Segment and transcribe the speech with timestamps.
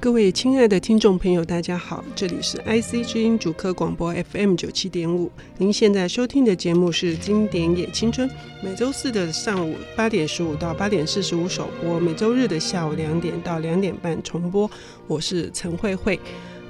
[0.00, 5.30] 各位亲爱的听众朋友，大家好，这里是 IC 之音主科广播 FM 九七点五。
[5.58, 8.26] 您现在收听的节目是《经典也青春》，
[8.62, 14.68] 每周四的上午八点十五到八点四十五首播，每周日的下午两点到两点半重播。
[15.06, 16.18] 我是陈慧慧。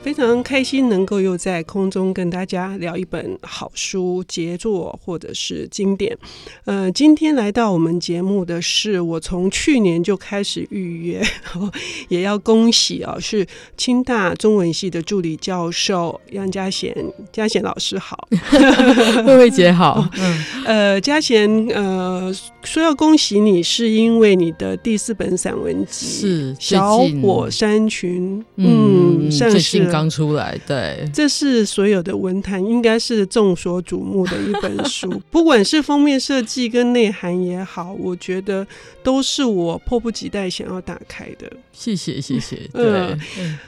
[0.02, 6.16] 非常开心能够又在空中跟大家聊一本好书、杰作或者是经典。
[6.64, 11.22] 呃，今天来到我们节目的是我从去年就开始预约，
[12.08, 16.94] 也要恭喜啊，是清大中文系的助理教授杨嘉贤，
[17.30, 18.26] 嘉贤老师好，
[19.26, 20.08] 慧慧姐好。
[20.18, 29.89] 嗯，呃，嘉贤，呃，说要恭喜你，是因为你的第四本散文集是《小火山群》，嗯，上市。
[29.90, 38.66] 刚出来，对，这是所有的文坛应该是众所瞩目的一本书， 不管是封面设计跟内涵也好，我觉得
[39.02, 41.50] 都是我迫不及待想要打开的。
[41.72, 42.56] 谢谢，谢谢。
[42.72, 43.18] 对，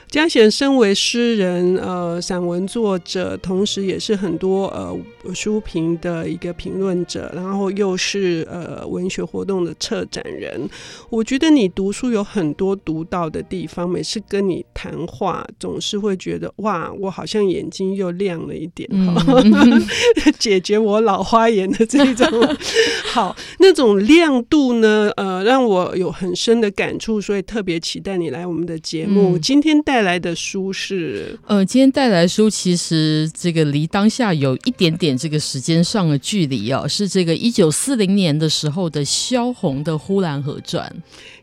[0.07, 4.97] 佳娴身为诗人，呃，散文作者，同时也是很多呃
[5.33, 10.69] 书评的一个评论者，然后又是呃文学活动的策展人。
[11.09, 16.13] 我觉得你读书有很多独到的地方，每次跟你谈话总是会。
[16.13, 19.81] 会觉得哇，我好像眼睛又亮了一点，嗯、
[20.37, 22.27] 解决我老花眼的这种
[23.11, 29.37] 好那种亮度呢，呃，让我有很深的感触，所以特别期待你来我们的节目。
[29.37, 40.87] 嗯、今天带来的书是，呃，今天带来的书其实这个离当下有一点点这个时间上的距离哦，是这个一九四零年的时候的萧红的《呼兰河传》。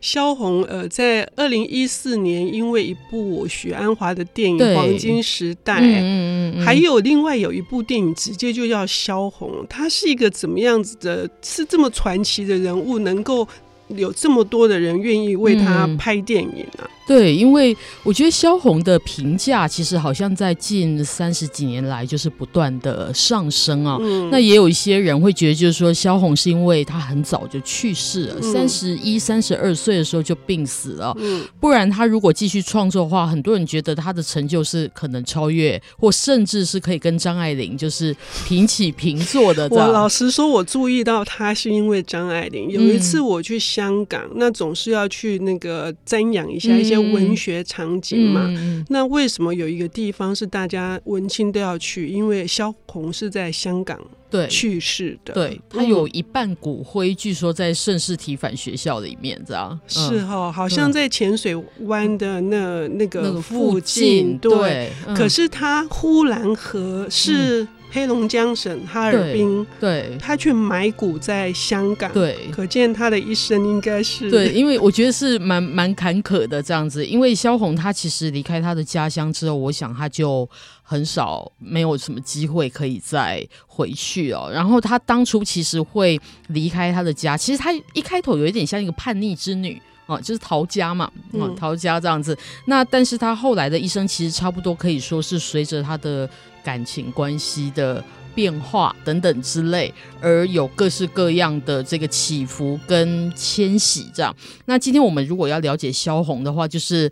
[0.01, 4.71] 萧红呃，在二零一四年因为一部许鞍华的电影。
[4.71, 9.65] 黄金时代，嗯嗯嗯，还有另外有一部电影，直接就叫萧红。
[9.67, 11.29] 他是一个怎么样子的？
[11.41, 13.47] 是这么传奇的人物，能够
[13.95, 16.83] 有这么多的人愿意为他拍电影啊？
[16.83, 23.97] 嗯对，因为我觉得萧红的评价其实好像在近三十几年来就是不断的上升啊。
[23.99, 31.13] 嗯、那也有一些人会觉得，就是说萧红是因为她很早就去世了，三十一、三十二岁的时候就病死了。
[31.19, 38.15] 嗯、不然她如果继续创作的话，很多人觉得她的成就是可能超越，或甚至是可以跟张爱玲就是
[38.47, 39.67] 平起平坐的。
[39.69, 42.69] 我老实说，我注意到她是因为张爱玲。
[42.69, 47.00] 有一次我去香港，嗯、那总是要去那个瞻仰一下一些。
[47.01, 52.07] 文学场景嘛，嗯、那为什么有一个地方是大家文青都要去？
[52.07, 54.47] 因为萧红是在香港对。
[54.47, 59.79] 去世的，对，他有一半骨灰，据说在圣士提反学校里面，这样。
[59.87, 64.91] 是哈，好像在浅水湾的那那个附近，对。
[65.15, 67.67] 可是他呼兰河是。
[67.91, 77.05] 黑龙江省哈尔滨，对，他去埋骨在香港，对，可见他的一生应该是对，因为我觉得是蛮蛮坎坷的这样子。
[77.05, 80.49] 因为萧红他其实离开他的家乡之后，我想他就
[80.81, 84.49] 很少没有什么机会可以再回去哦。
[84.53, 89.81] 然后他当初其实会离开他的家，其实他一开头有一点像一个叛逆之女。
[90.07, 92.33] 哦，就是逃家嘛，嗯，逃家这样子。
[92.33, 96.29] 嗯、那但是他后来的一生其实差不多可以说是随着他的
[96.63, 104.35] 感情关系的变化等等之类，而有各式各样的这个起伏跟迁徙这样。
[104.65, 107.11] 那今天我们如果要了解萧红的话，就是。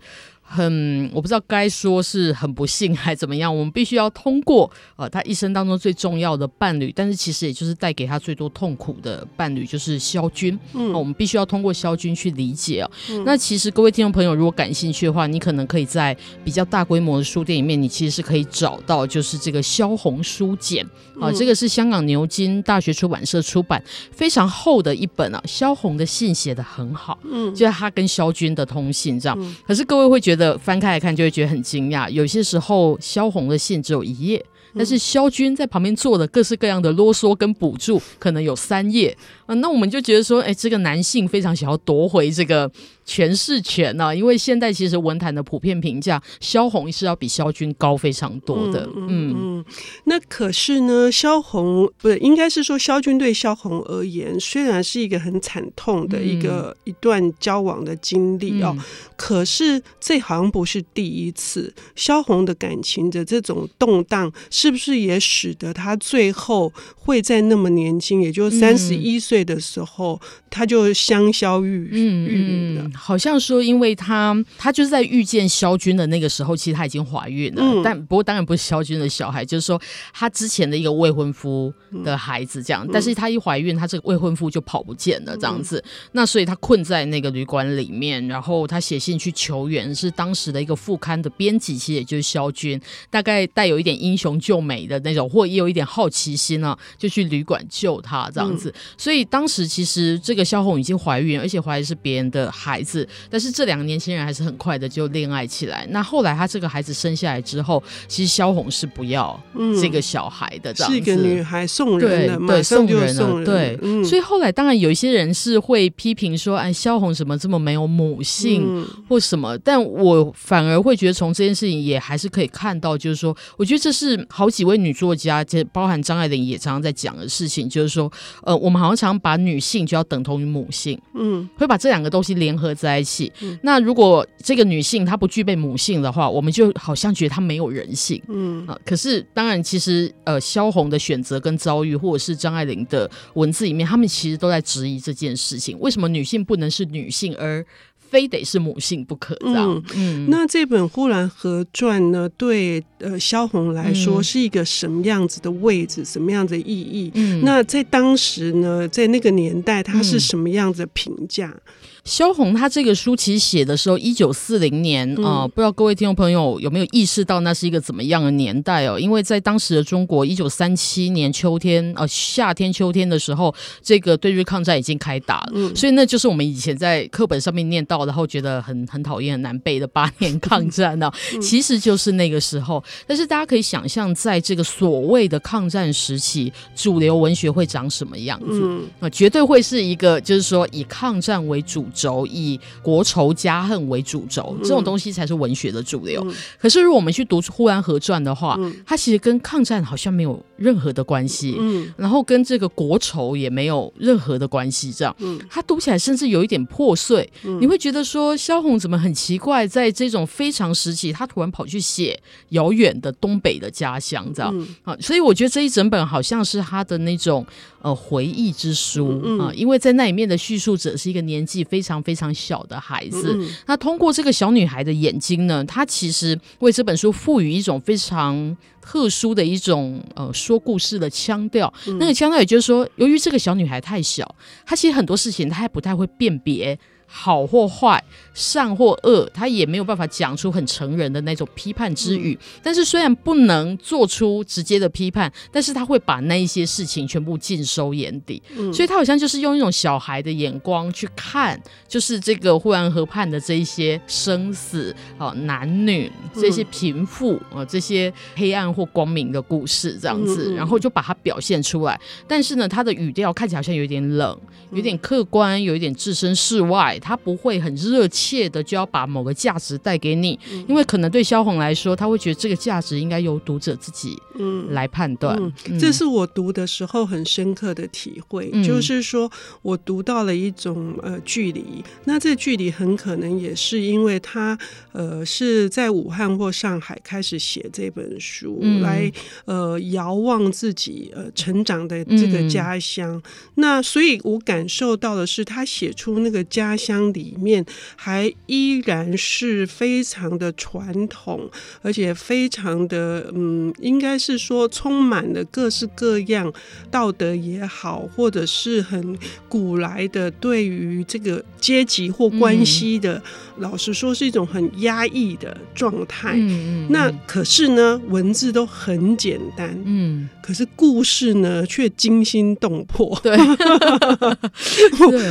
[0.52, 3.56] 很，我不知道该说是很不幸还怎么样。
[3.56, 10.58] 我们必须要通过呃他一生当中最重要的伴侣，但是其实也就是带给他最多痛苦的伴侣，就是萧军。
[10.72, 12.90] 嗯，我们必须要通过萧军去理解啊。
[13.10, 20.84] 嗯、那其实各位听众朋友，如果感兴趣的话，你可能可以在比较大规模的书店里面，你其实是可以找到，就是这个萧红书简
[21.20, 23.80] 啊，这个是香港牛津大学出版社出版，
[24.10, 25.40] 非常厚的一本啊。
[25.46, 29.38] 萧红的信写的很好，嗯，就是他跟萧军的通信这样。
[29.40, 30.39] 嗯、可是各位会觉得。
[30.40, 32.08] 的翻开来看，就会觉得很惊讶。
[32.08, 39.16] 有些时候，萧红的信只有一页，但是萧军在旁边做的各式各样的啰嗦跟补助，可能有三页
[39.46, 39.54] 啊。
[39.56, 42.70] 那我们就觉得说，哎，这个男性非常想要夺回这个。
[43.10, 44.14] 诠释权呢？
[44.14, 48.88] 因为现在其实文坛的普遍评价，萧红是要比萧军高非常多的。
[48.94, 49.64] 嗯嗯，嗯，
[50.04, 58.84] 那可是呢，萧红不是应该是说萧军对萧红而言，虽然是一个很惨痛的一个、嗯、一段交往的经历哦，嗯、
[59.16, 61.74] 可是这好像不是第一次。
[61.96, 72.99] 萧红的感情的这种动荡，是不是也使得他最后会在那么年轻，也就三十一岁的时候，嗯、他就香消玉殒了？
[73.02, 79.80] 好像说，因为她她就是在遇见萧军的那个时候，其实她已经怀孕了，嗯、但不过当然不是萧军的小孩，就是说
[80.12, 81.72] 她之前的一个未婚夫
[82.04, 82.86] 的孩子这样。
[82.86, 85.78] 嗯、但是她一怀孕，她这个未婚夫就跑不见了这样子。
[85.78, 98.68] 嗯、那所以她困在那个旅馆里面，然后她写信去求援，是当时的一个副刊的编辑，其实也就是萧军，大概带有一点英雄救美的那种，或也有一点好奇心啊，就去旅馆救她这样子。
[98.70, 102.89] 嗯、所以当时其实这个萧红已经怀孕，而且怀的是别人的孩子，
[103.28, 105.86] 但是这两个年轻人还是很快的就恋爱起来。
[105.90, 109.38] 那后来他这个孩子生下来之后，其实萧红是不要
[109.80, 113.78] 这个小孩的，这样子、嗯、是一个女孩送人的，对，对送人了，对。
[113.82, 119.56] 嗯、所以后来当然有一些人是会批评说，哎，萧红怎么这么没有母性、嗯、或什么？
[119.58, 128.10] 但我反而会觉得从这件事情也还是可以看到，就是说，我觉得这是好几位女作家，这包含张爱玲也常常在讲的事情，就是说，
[128.42, 133.32] 呃，我们好像常把女性就要等同于母性，嗯，会把这两个东西联合在一起。
[133.40, 138.78] 嗯、那如果这个女性她不具备母性的话，我们就好像觉得她没有人性，嗯啊。
[138.84, 147.64] 可是当然，其实呃，萧红的选择跟遭遇，或者是张爱玲的文字里面，他们其实都在质疑这件事情：为什么女性不能是女性，而
[148.10, 149.34] 非得是母性不可？
[149.40, 149.82] 这样。
[149.94, 157.10] 嗯，嗯，那这本《呼兰河传》呢，对呃萧红来说是一个什么样子的位置，嗯、什么样子的意义？
[157.14, 161.48] 嗯，那在当时呢，在那个年代，它是什么样子的评价？
[161.48, 161.72] 嗯
[162.02, 168.98] 萧红他这个书其实写的时候，一九四零年啊、呃，不知道各位听众朋友有没有意识到那是一个怎么样的年代哦？
[168.98, 181.10] 因为在当时的中国，一九三七年秋天呃夏天秋天的时候，这个对日抗战已经开打了，嗯、所以那就是我们以前在课本上面念到，然后觉得很很讨厌、很难背的八年抗战呢、
[181.42, 182.82] 其实就是那个时候。
[183.06, 188.62] 但是大家可以想象，在这个所谓的抗战时期，主流文学会长什么样子
[189.00, 189.02] 啊？
[189.02, 191.86] 嗯、绝对会是一个，就是说以抗战为主。
[191.92, 196.22] 轴以国仇家恨为主轴，这种东西才是文学的主流。
[196.24, 204.92] 嗯、可是，如果我们去读《呼兰河传》的话，嗯、它其实跟抗战好像没有任何的关系，嗯，然后跟这个国仇也没有任何的关系。
[204.92, 207.28] 这样，嗯，它读起来甚至有一点破碎。
[207.44, 212.16] 嗯、你会觉得说，萧红怎么很奇怪，在这种非常时期，他突然跑去写
[212.50, 214.94] 遥远的东北的家乡，这样啊？
[214.94, 217.44] 嗯、所以，我觉得这一整本好像是他的那种
[217.82, 219.08] 呃回忆之书
[219.40, 231.72] 啊，嗯、因为在那里面的叙述者是一个年纪非非常非常小的孩子，嗯、那通过这个小女孩的眼睛呢，她其实为这本书赋予一种非常特殊的一种呃说故事的腔调。
[231.86, 234.34] 嗯、那个腔调也就是说，由于这个小女孩太小，
[234.66, 236.78] 她其实很多事情她还不太会辨别。
[237.12, 238.02] 好或坏，
[238.32, 242.38] 善或恶，他也没有办法讲出很成人的那种批判之语。
[242.40, 248.40] 嗯、但是虽然不能做出直接的批判，但是他会把那一些事情全部尽收眼底。
[248.56, 262.00] 嗯、所以他好像就是用一种小孩的眼光去看，就是这个呼兰河畔的这一些生死啊、男女这些贫富啊、这些黑暗或光明的故事这样子，嗯、然后就把它表现出来。
[262.28, 264.40] 但是呢，他的语调看起来好像有点冷，
[264.70, 266.98] 有点客观，有一点置身事外。
[267.00, 274.72] 他不会很热切的就要把某个价值带给你，嗯、因为可能对萧红来说，他会觉得这个价值应该由读者自己嗯。
[274.72, 275.40] 来判断。
[275.80, 279.30] 这是我读的时候很深刻的体会，嗯、就是说
[279.62, 284.56] 我读到了一种呃距离，那这距离很可能也是因为他
[284.92, 289.10] 呃是在武汉或上海开始写这本书，嗯、来
[289.46, 293.22] 呃遥望自己呃成长的这个家乡，嗯、
[293.56, 296.89] 那所以我感受到的是他写出那个家乡。
[296.90, 301.48] 乡里面还依然是非常的传统，
[301.82, 306.52] 而且非常的嗯，应该是说充满了各式各样
[306.90, 309.16] 道德也好，或者是很
[309.48, 313.22] 古来的对于这个阶级或关系的，嗯、
[313.58, 316.32] 老实说是一种很压抑的状态。
[316.34, 323.16] 嗯嗯嗯，那可是呢，文字都很简单，嗯，可是故事呢却惊心动魄。
[323.22, 323.38] 对，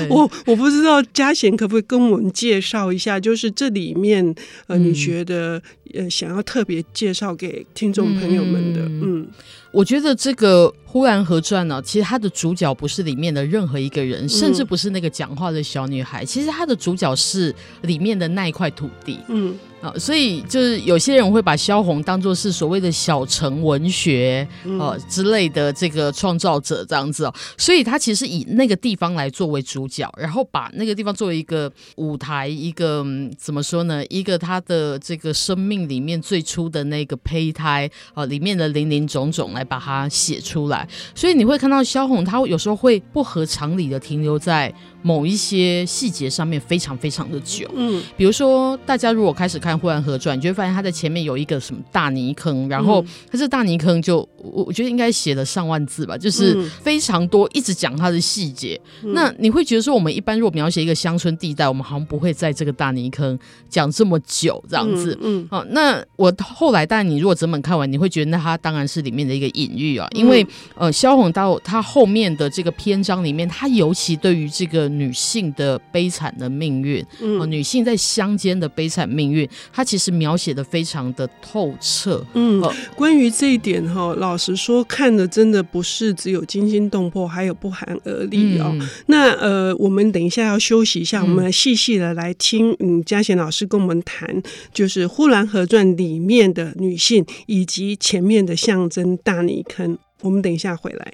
[0.09, 1.48] 我我我不知道嘉贤。
[1.55, 3.19] 可不可以跟我们介绍一下？
[3.19, 4.35] 就是这里面，
[4.67, 5.61] 呃，你觉得
[5.93, 9.27] 呃，想要特别介绍给听众朋友们的，嗯，嗯，
[9.71, 19.57] 我觉得这个《呼兰河传》呢，其实它的主角不是里面的任何一个人，甚至不是那个讲话的小女孩，其实它的主角是里面的那一块土地，嗯。
[19.81, 33.05] 啊，所以就是有些人会把萧红当做是所谓的小城文学，呃、嗯、之类的这个创造者这样子哦，所以他其实以那个地方来作为主角，然后把那个地方作为一个舞台，一个
[33.37, 34.05] 怎么说呢？
[34.07, 40.87] 一个他的这个生命里面最初的那个胚胎啊，里面的林林总总来把它写出来。
[41.13, 47.69] 所以你会看到萧红，他有时候会不合常理的停留在某一些细节上面，非常非常的久。
[47.75, 58.79] 嗯，比如说大家如果开始看《呼兰河传》，你就会发现他在前面有一个什么大泥坑，然后他这大泥坑就我我觉得应该写了上万字吧，就是非常多，一直讲他的细节。
[59.01, 63.37] 那你会觉得说，我们一般如果描写一个乡村地带，我们好像不会在这个大泥坑
[63.69, 65.17] 讲这么久这样子。
[65.21, 82.25] 嗯，好，那我后来，但你如果整本看完，你会觉得那它当然是里面的一个隐喻啊，因为呃，萧红到他后面的这个篇章里面，他尤其对于这个女性的悲惨的命运，嗯，女性在乡间的悲惨命运，她其实描写的非常的透彻。
[82.33, 82.61] 嗯，
[82.95, 88.75] 关于这一点哈，老实说，看的真的不是只有惊心动魄，还有不寒而栗哦。
[89.05, 94.41] 那呃，我们等一下要休息一下，我们细细的来听嗯嘉贤老师跟我们谈，
[94.73, 99.97] 就是《呼兰河传》里面的女性以及前面的象征大泥坑。
[100.21, 101.13] 我们等一下回来。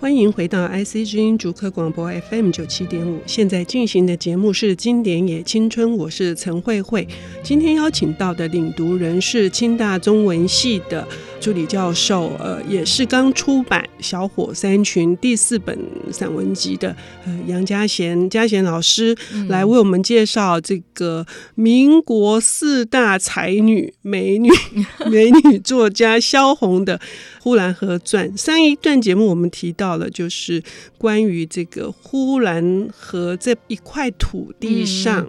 [0.00, 7.06] 欢迎回到 IC 之音竹科广播 FM 九七点五，现在进行的节目是《经典也青春》，我是陈慧慧。
[7.42, 11.06] 今天邀请到的领读人是清大中文系的
[11.38, 15.78] 助理教授，呃，也是刚出版《小火山群》第四本
[16.10, 19.14] 散文集的呃杨家贤嘉贤老师，
[19.50, 24.48] 来为我们介绍这个民国四大才女美女
[25.12, 26.98] 美女作家萧红的。
[27.40, 30.62] 《呼兰河传》上一段节目，我们提到了，就是
[30.98, 35.26] 关于这个呼兰河这一块土地上。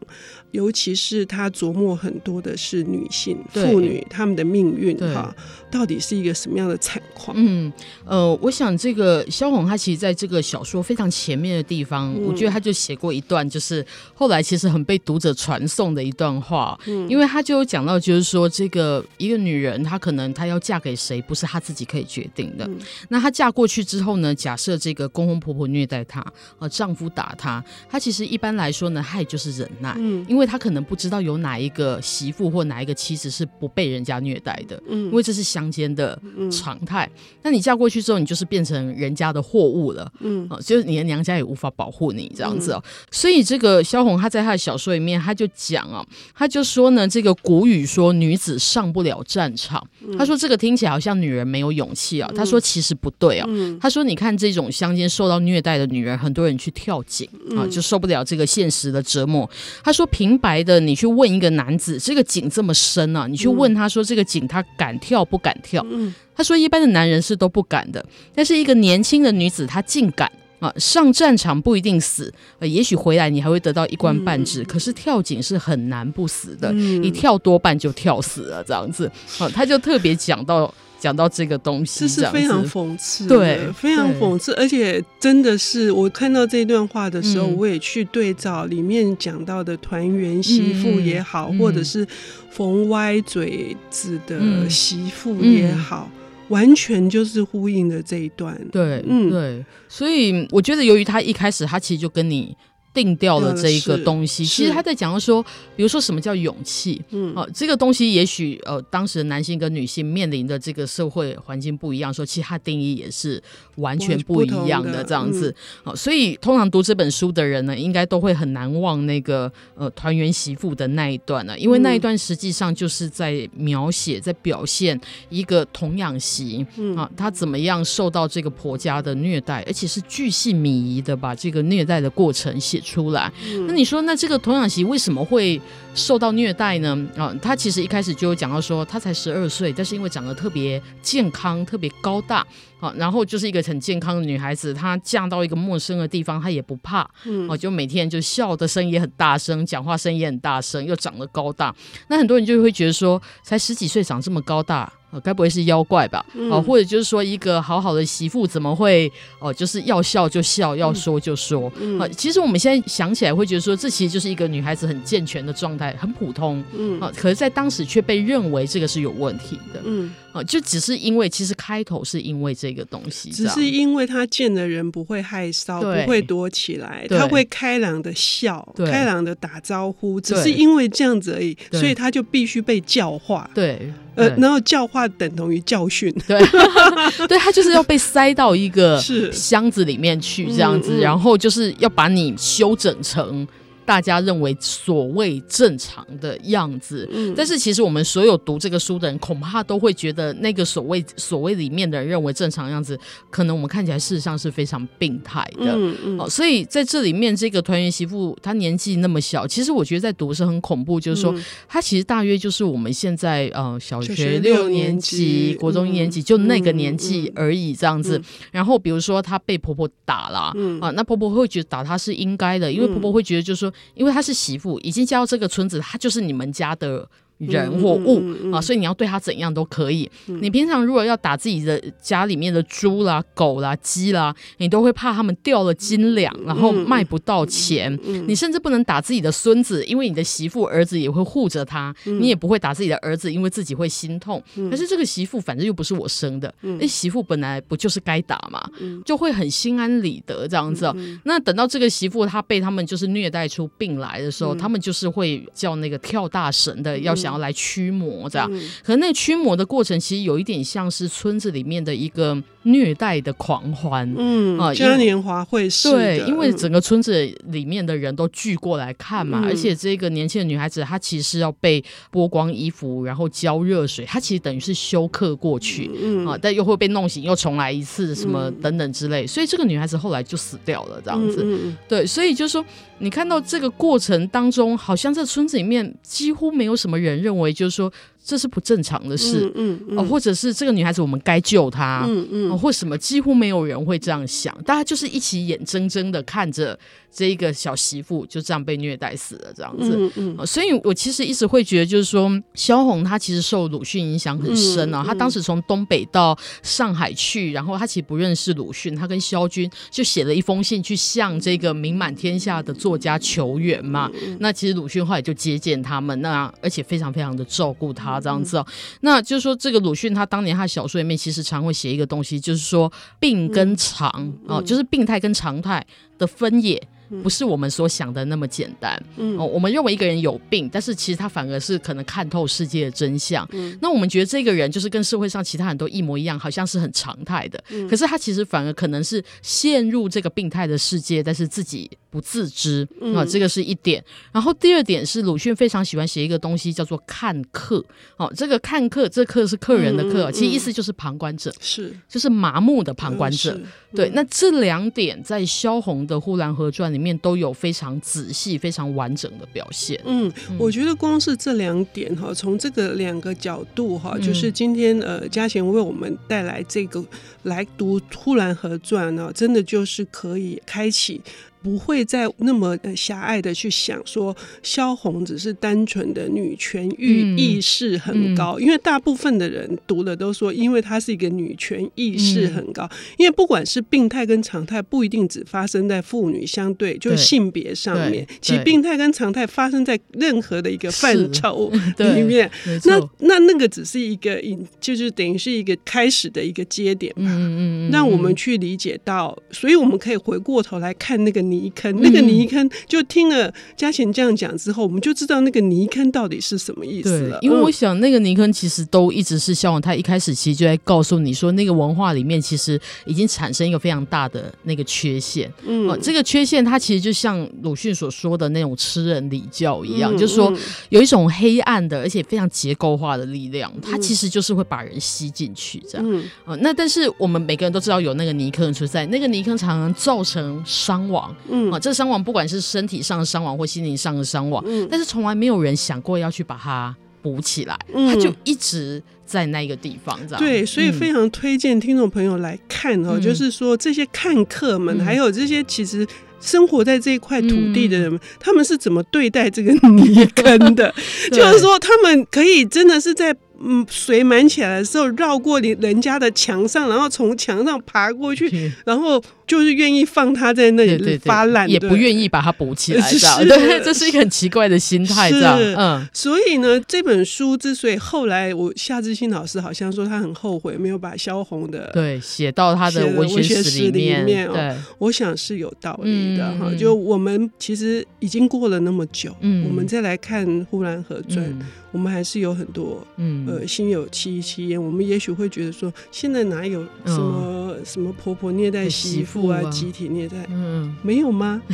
[0.52, 5.34] 嗯尤其是他琢磨很多的是女性妇女她们的命运哈，
[5.72, 7.34] 到底是一个什么样的惨况？
[7.40, 7.72] 嗯
[8.06, 22.66] 呃，我想这个萧红他其实在这个小说非常前面的地方，嗯、我觉得他就写过一段，就是后来其实很被读者传颂的一段话，嗯，因为他就有讲到，就是说这个一个女人她可能她要嫁给谁，不是她自己可以决定的。
[22.68, 22.78] 嗯、
[23.08, 26.22] 那她嫁过去之后呢，假设这个公公婆婆虐待她，
[26.60, 30.41] 呃，丈夫打她，她其实一般来说呢，她也就是忍耐，嗯，因为。
[30.42, 36.20] 因为他可能不知道有哪一个媳妇或哪一个妻子是不被人家虐待的，嗯，因为这是乡间的
[36.52, 37.08] 常态。
[37.44, 42.84] 那你嫁过去之后，你就是变成人家的货物了，嗯，就是你的娘家也无法保护你这样子哦。
[43.12, 52.28] 所以这个萧红她在她的小说里面，她就讲啊，她就说呢，这个古语说女子上不了战场，她说这个听起来好像女人没有勇气啊。
[52.36, 53.48] 她说其实不对啊，
[53.80, 59.48] 她说你看这种乡间受到虐待的女人，很多人去跳井啊，就受不了这个现实的折磨。
[59.84, 60.31] 她说平。
[60.32, 65.86] 明白的，你去问一个男子，这个井这么深啊，你去问他说这个井他敢跳不敢跳？
[65.92, 70.74] 嗯，他说一般的男人是都不敢的，但是一个年轻的女子她竟敢啊！
[70.78, 79.12] 上战场不一定死，呃，也许回来你还会得到一官半职，嗯，可是跳井是很难不死的，嗯，一跳多半就跳死了这样子。
[79.38, 80.74] 啊，他就特别讲到。
[81.02, 92.08] 讲到这个东西，这是非常讽刺，对，非常讽刺，而且真的是我看到这段话的时候，嗯、我也去对照里面讲到的团圆媳妇也好，嗯、或者是
[92.52, 98.56] 缝歪嘴子的媳妇也好，嗯、完全就是呼应的这一段。
[98.72, 102.56] 对，嗯，对，所以我觉得，由于他一开始他其实就跟你。
[102.94, 105.42] 定掉了这一个东西，其实他在讲说，
[105.76, 113.42] 比如说什么叫勇气，嗯，哦，这个东西也许呃，当时的男性跟女性面临的这个社会环境不一样，说其实他定义也是
[113.76, 115.56] 完全不一样的这样子，
[115.86, 126.66] 哦，所以通常读这本书的人呢，应该都会很难忘那个呃团圆媳妇的那一段呢，因为那一段实际上就是在描写，在表现一个童养媳，
[126.98, 132.81] 啊，她怎么样受到这个婆家的虐待，而且是巨细靡遗的把这个虐待的过程写。
[132.82, 133.32] 出来，
[133.68, 135.62] 那你说，那这个童养媳为什么会
[135.96, 136.98] 受到虐待呢？
[137.16, 142.46] 啊，她其实一开始就有讲到说，她才十二岁，但是因为长得特别健康、特别高大，
[142.80, 147.10] 啊，然后就是一个很健康的女孩子，她嫁到一个陌生的地方，她也不怕，
[147.48, 151.74] 哦，就每天就笑的声音也很大声，讲话声音也很大声，又长得高大，
[152.08, 154.92] 那很多人就会觉得说，才十几岁长这么高大。
[155.12, 156.26] 呃，该不会是妖怪吧？
[156.36, 159.08] 哦、呃，或者就是说，一个好好的媳妇怎么会
[159.40, 161.72] 哦、呃，就是要笑就笑，要说就说。
[162.00, 166.64] 啊、其实我们现在想起来会觉得说，这其实就是一个女孩子很健全的状态，很普通。
[166.74, 169.82] 嗯，啊、呃，可是，在当时却被认为这个是有问题的。
[169.84, 170.14] 嗯。
[170.32, 183.50] 啊，就只是因为，其实开头是因为这个东西，只是因为他见的人不会害臊，不会躲起来，他会开朗的笑，开朗的打招呼，只是因为这样子而已，所以他就必须被教化。
[183.54, 186.14] 对，呃，然后教化等同于教训。
[186.28, 186.40] 对，
[187.28, 193.48] 对他就是要被塞到一个 箱子里面去，这样子，然后就是要把你修整成。
[193.92, 197.06] 大家认为所谓正常的样子。
[197.12, 202.98] 嗯，但是其实我们所有读这个书的人，恐怕都会觉得那个所谓所谓里面的人认为正常样子，
[203.30, 205.74] 可能我们看起来事实上是非常病态的。
[205.76, 206.18] 嗯嗯。
[206.18, 211.36] 哦，所以在这里面，这个团圆媳妇她年纪那么小，其实我觉得在读是很恐怖，就是说
[211.68, 218.22] 她其实大约就是我们现在呃小学六年级、国中一年级就那个年纪而已这样子。
[218.54, 227.10] 然后比如说她被婆婆打了，啊，那婆婆会觉得打她是应该的，因为婆婆会觉得就是说，因为她是媳妇，已经嫁到这个村子，她就是你们家的。
[227.48, 230.10] 人或物、嗯嗯嗯、啊，所以你要对他怎样都可以。
[230.28, 237.98] 嗯、你平常如果要打自己的家里面的猪啦、狗啦、鸡啦，你都会怕他们掉了斤两，然后卖不到钱。
[238.28, 241.94] 你甚至不能打自己的孙子，因为你的媳妇儿子也会护着他。
[242.06, 244.42] 嗯、你也不会打自己的儿子，因为自己会心痛。
[244.56, 250.94] 嗯、可是这个媳妇反正又不是我生的，那、嗯、媳妇本来不就是该打嘛，嗯、就会很心安理得这样子、
[251.24, 257.31] 那等到这个媳妇她被他们就是虐待出病来的时候，嗯、他们就是会叫那个跳大神的，要想。
[257.32, 282.64] 然后来驱魔，这样，嗯、可能那驱魔的过程其实有一点像是村子里面的一个虐待的狂欢，嗯啊，嘉年华会是对，因为整个村子里面的人都聚过来看嘛，嗯、而且这个年轻的女孩子她其实要被剥光衣服，然后浇热水，她其实等于是休克过去，嗯啊，但又会被弄醒，又重来一次，什么等等之类，所以这个女孩子后来就死掉了，这样子，嗯、对，所以就是说。
[283.04, 287.92] 你看到这个过程当中，好像在村子里面几乎没有什么人认为，就是说。
[288.24, 296.78] 这是不正常的事，嗯嗯，嗯、呃，或者是这个女孩子我们该救她，嗯嗯、哦，或什么，几乎没有人会这样想，大家就是一起眼睁睁的看着
[297.12, 318.11] 这一个小媳妇就这样被虐待死了，这样子，嗯所以我其实一直会觉得，就是说萧红她其实受鲁迅影响很深啊，她、当时从东北到上海去，然后她其实不认识鲁迅，她跟萧军就写了一封信去向这个名满天下的作家求援嘛，嗯嗯、那其实鲁迅后来就接见他们，那而且非常非常的照顾他。
[318.20, 318.68] 这样子哦，
[319.02, 324.10] 那就是说，这个鲁迅他当年他小说里面其实常会写一个东西，就是说病跟常
[324.48, 325.86] 哦、嗯，就是病态跟常态
[326.18, 326.82] 的分野。
[327.22, 328.98] 不是我们所想的那么简单。
[329.18, 333.46] 嗯，哦，我们认为一个人有病，但是其实他反而是可能看透世界的真相。
[333.52, 337.62] 嗯，那我们觉得这个人就是跟社会上其他人都一模一样，好像是很常态的。
[337.68, 342.88] 嗯，可是他其实反而可能是陷入这个病态的世界，但是自己不自知。
[343.02, 344.02] 嗯，啊，这个是一点。
[344.32, 347.84] 然后第二点是鲁迅非常喜欢写一个东西叫做看客。
[348.16, 353.52] 哦，这个看客，这客是客人的客，嗯，其实意思就是旁观者，是就是麻木的旁观者。
[353.56, 353.64] 嗯，
[353.96, 357.02] 对，那这两点在萧红的《呼兰河传》里。
[357.02, 360.00] 面都有非常仔细、非常完整的表现。
[360.06, 367.04] 嗯，我觉得光是这两点哈，从这个两个角度哈，就是今天呃，嘉贤为我们带来这个
[367.42, 371.20] 来读《呼兰河传》呢，真的就是可以开启。
[371.62, 382.84] 不会再那么狭隘的去想说萧红只是单纯的女权欲意识很高，嗯嗯、因为大部分的人读了都说，因为她是一个女权意识很高。
[382.86, 392.50] 嗯、因为不管是病态跟常态，不一定只发生在妇女相对就性别上面，其实病态跟常态发生在任何的一个范畴 里面。
[392.86, 397.22] 那那那个只是一个引，就是等于是一个开始的一个节点吧。
[397.26, 401.51] 嗯嗯，让我们去理解到，所以我们可以回过头来看那个。
[401.52, 407.38] 泥坑，那个泥坑，就听了嘉贤这样讲之后，我们就知道那个泥坑到底是什么意思了。
[407.42, 415.52] 因为我想，那个泥坑其实都一直是萧红，他一开始其实就在告诉你说，那个文化里面其实已经产生一个非常大的那个缺陷。
[415.66, 420.52] 嗯、呃，这个缺陷它其实就像鲁迅所说的那种吃人礼教一样，嗯、就是说
[420.90, 426.08] 有一种黑暗的，而且非常结构化的力量，它其实就是会把人吸进去这样。
[426.10, 431.36] 嗯、呃，那但是我们每个人都知道有那个泥坑存在，那个泥坑常常造成伤亡。
[431.50, 431.72] 嗯。
[431.72, 440.44] 啊，这伤亡不管是身体上的伤亡或心灵上的伤亡，嗯，但是从来没有人想过要去把它补起来，嗯，他就一直在那个地方，这样。
[440.44, 446.08] 对，所以非常推荐听众朋友来看哦，嗯，就是说这些看客们，嗯，还有这些其实
[446.40, 450.94] 生活在这一块土地的人们，嗯，他们是怎么对待这个泥坑的？
[451.32, 453.36] 就是说，他们可以真的是在。
[453.64, 459.22] 嗯，水满起来的时候，绕过你人家的墙上，然后从墙上爬过去，然后
[459.52, 466.08] 就是愿意放它在那里发烂，也不愿意把它补起来，是 对，这是一个很奇怪的心态，这样，嗯。
[466.14, 476.72] 所以呢，这本书之所以后来我夏志新老师好像说他很后悔没有把萧红的对写到他的文学史里面，对，我想是有道理的哈。
[476.80, 481.46] 就我们其实已经过了那么久，嗯，我们再来看《呼兰河传》。
[481.94, 484.82] 我们还是有很多，嗯，呃，心有戚戚焉。
[484.82, 487.41] 我们也许会觉得说，现在哪有什么
[487.86, 491.62] 什么婆婆虐待媳妇啊，集体虐待，嗯，没有吗？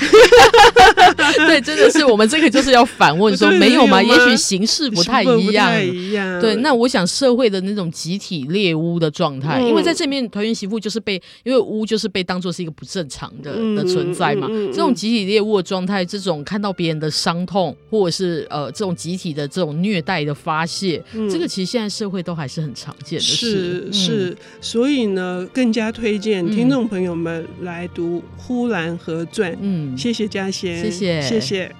[1.47, 4.01] 对，真的是我们这个就是要反问说，没有吗？
[4.01, 5.85] 也许形式不太一样。
[5.85, 6.41] 一样。
[6.41, 14.47] 对，那我想社会的那种集体猎巫的状态，因为在这面团圆媳妇就是被，因为巫就是被当做是一个不正常的的存在嘛。
[14.47, 23.87] 这种集体猎巫的状态，这种看到别人的伤痛，或者是呃这种集体的这种虐待的发泄，这个其实现在社会都还是很常见的事。
[23.91, 29.51] 是是，所以呢，更加推荐听众朋友们来读《呼兰河传》。
[29.61, 31.75] 嗯，谢谢嘉贤，谢谢，